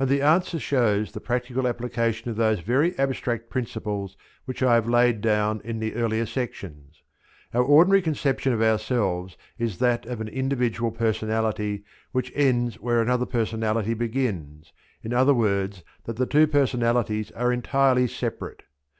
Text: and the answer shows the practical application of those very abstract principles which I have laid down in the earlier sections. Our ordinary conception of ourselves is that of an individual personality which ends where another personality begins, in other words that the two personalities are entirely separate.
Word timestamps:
and 0.00 0.08
the 0.08 0.20
answer 0.20 0.58
shows 0.58 1.12
the 1.12 1.20
practical 1.20 1.64
application 1.68 2.28
of 2.28 2.34
those 2.36 2.58
very 2.58 2.98
abstract 2.98 3.48
principles 3.48 4.16
which 4.44 4.64
I 4.64 4.74
have 4.74 4.88
laid 4.88 5.20
down 5.20 5.60
in 5.62 5.78
the 5.78 5.94
earlier 5.94 6.26
sections. 6.26 7.04
Our 7.54 7.62
ordinary 7.62 8.02
conception 8.02 8.52
of 8.52 8.60
ourselves 8.60 9.36
is 9.60 9.78
that 9.78 10.06
of 10.06 10.20
an 10.20 10.26
individual 10.26 10.90
personality 10.90 11.84
which 12.10 12.32
ends 12.34 12.80
where 12.80 13.00
another 13.00 13.26
personality 13.26 13.94
begins, 13.94 14.72
in 15.04 15.12
other 15.14 15.34
words 15.34 15.84
that 16.02 16.16
the 16.16 16.26
two 16.26 16.48
personalities 16.48 17.30
are 17.30 17.52
entirely 17.52 18.08
separate. 18.08 18.64